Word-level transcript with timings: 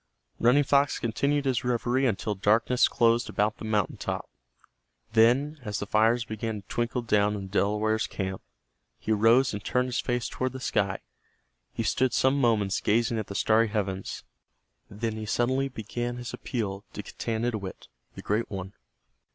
Running 0.39 0.63
Fox 0.63 0.97
continued 0.97 1.45
his 1.45 1.63
reveries 1.63 2.09
until 2.09 2.33
darkness 2.33 2.87
closed 2.87 3.29
about 3.29 3.57
the 3.59 3.65
mountain 3.65 3.97
top. 3.97 4.27
Then, 5.13 5.59
as 5.63 5.77
the 5.77 5.85
fires 5.85 6.25
began 6.25 6.63
to 6.63 6.67
twinkle 6.67 7.03
down 7.03 7.35
in 7.35 7.43
the 7.43 7.47
Delaware 7.51 7.99
camp, 7.99 8.41
he 8.97 9.11
rose 9.11 9.53
and 9.53 9.63
turned 9.63 9.89
his 9.89 9.99
face 9.99 10.27
toward 10.27 10.53
the 10.53 10.59
sky. 10.59 11.01
He 11.71 11.83
stood 11.83 12.13
some 12.13 12.41
moments 12.41 12.81
gazing 12.81 13.19
at 13.19 13.27
the 13.27 13.35
starry 13.35 13.67
heavens. 13.67 14.23
Then 14.89 15.17
he 15.17 15.27
suddenly 15.27 15.67
began 15.69 16.17
his 16.17 16.33
appeal 16.33 16.83
to 16.93 17.03
Getanittowit, 17.03 17.87
the 18.15 18.23
Great 18.23 18.49
One. 18.49 18.73